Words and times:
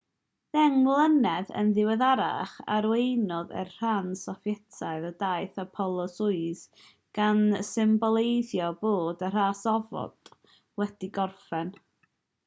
ddeng 0.55 0.77
mlynedd 0.85 1.49
yn 1.59 1.67
ddiweddarach 1.77 2.53
arweiniodd 2.75 3.51
e'r 3.63 3.69
rhan 3.73 4.07
sofietaidd 4.21 5.05
o 5.11 5.13
daith 5.25 5.61
apollo-soyuz 5.65 6.63
gan 7.19 7.45
symboleiddio 7.69 8.71
bod 8.87 9.23
y 9.31 9.33
ras 9.39 9.65
ofod 9.77 10.33
wedi 10.83 11.11
gorffen 11.19 11.73